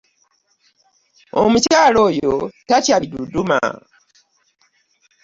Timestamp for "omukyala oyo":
1.41-2.33